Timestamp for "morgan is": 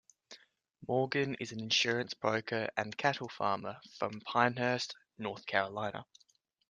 0.87-1.51